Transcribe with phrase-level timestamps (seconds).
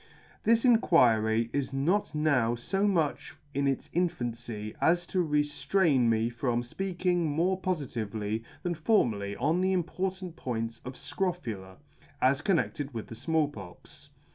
[0.43, 6.63] This Inquiry is not now fo much in its infancy as to reflrain me from
[6.63, 11.77] fpeaking more pofitively than formerly on the import ant point of Scrophula,
[12.19, 14.09] as connected with the Small Pox.